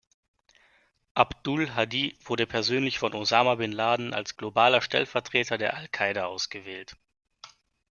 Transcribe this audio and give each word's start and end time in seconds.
Abdul 1.13 1.67
Hadi 1.75 2.17
wurde 2.25 2.47
persönlich 2.47 2.97
von 2.97 3.13
Osama 3.13 3.53
bin 3.53 3.71
Laden 3.71 4.15
als 4.15 4.35
globaler 4.35 4.81
Stellvertreter 4.81 5.59
der 5.59 5.75
al-Qaida 5.75 6.25
ausgewählt. 6.25 6.97